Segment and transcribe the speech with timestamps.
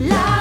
[0.00, 0.39] Love.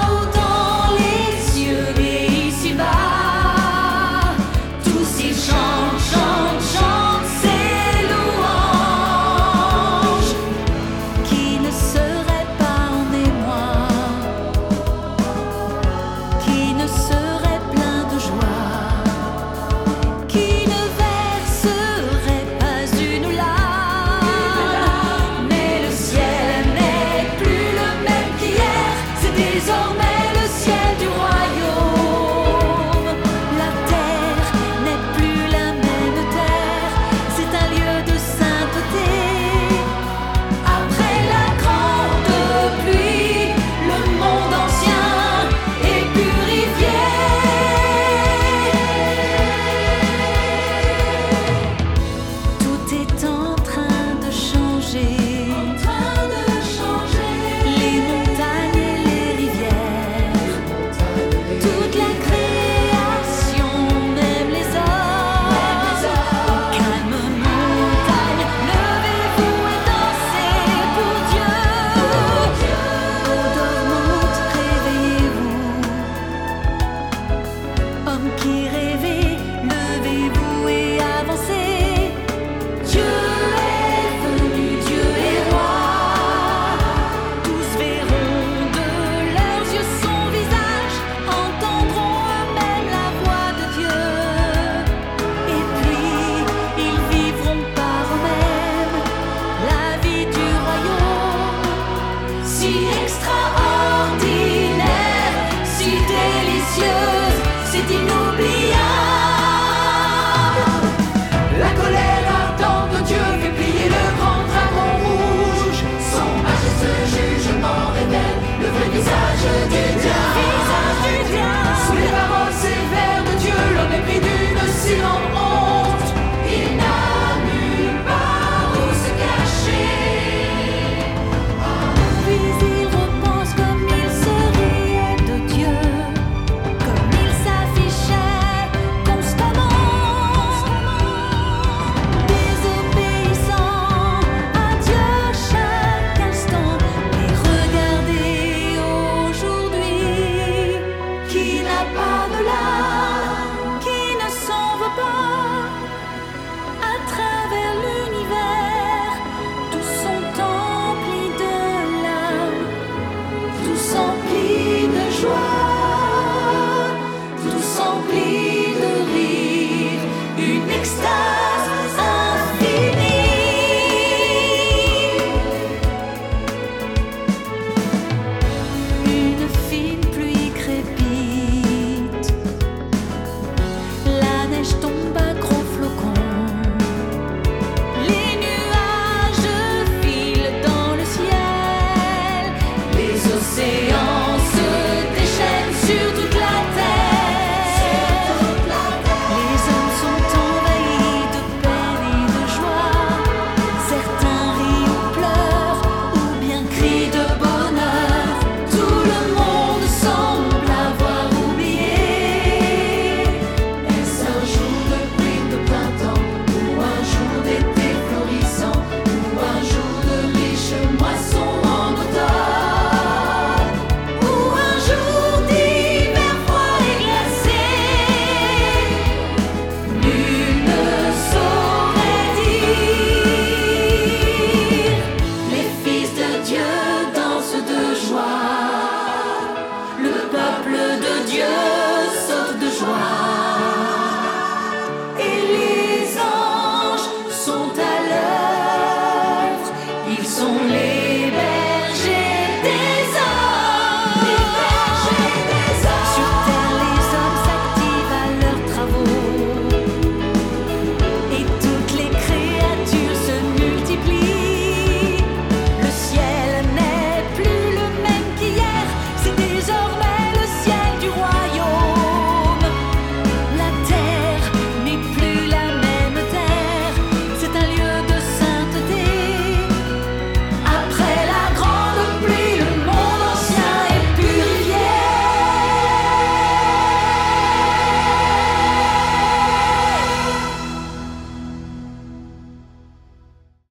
[29.80, 30.09] no matter.